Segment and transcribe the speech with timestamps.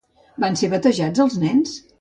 [0.43, 1.81] Van ser batejats els nens?